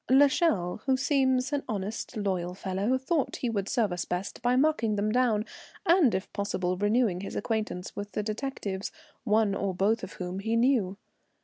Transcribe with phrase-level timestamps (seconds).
[0.09, 4.95] L'Echelle, who seems an honest, loyal fellow, thought he would serve us best by marking
[4.95, 5.45] them down,
[5.85, 8.91] and, if possible, renewing his acquaintance with the detectives,
[9.25, 10.97] one or both of whom he knew.